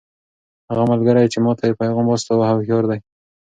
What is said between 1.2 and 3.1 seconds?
چې ما ته یې پیغام واستاوه هوښیار دی.